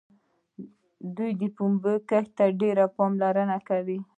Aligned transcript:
دوی 1.15 1.31
د 1.41 1.43
پنبې 1.55 1.95
کښت 2.09 2.29
ته 2.37 2.45
ډېره 2.61 2.85
پاملرنه 2.97 3.57
کوي. 3.67 3.99